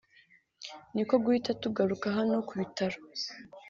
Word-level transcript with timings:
ni 0.93 1.03
ko 1.07 1.15
guhita 1.23 1.51
tugaruka 1.63 2.05
hano 2.17 2.35
ku 2.47 2.53
bitaro 2.59 2.97